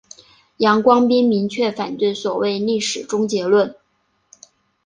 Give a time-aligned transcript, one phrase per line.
[0.57, 3.75] 杨光斌明确反对所谓历史终结论。